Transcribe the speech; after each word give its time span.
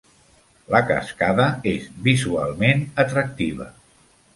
La 0.75 0.81
cascada 0.87 1.47
és 1.75 1.87
visualment 2.11 2.87
atractiva. 3.07 3.75